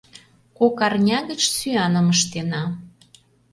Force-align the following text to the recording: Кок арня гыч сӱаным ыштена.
Кок 0.57 0.77
арня 0.87 1.19
гыч 1.29 1.41
сӱаным 1.55 2.07
ыштена. 2.15 2.63